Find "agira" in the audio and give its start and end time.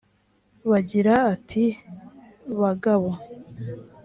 0.79-1.13